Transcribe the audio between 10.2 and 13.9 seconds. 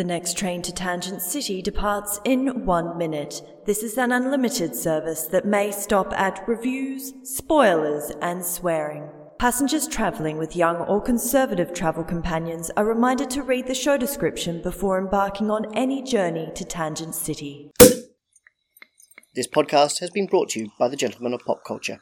with young or conservative travel companions are reminded to read the